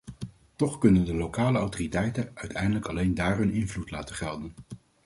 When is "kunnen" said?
0.77-1.05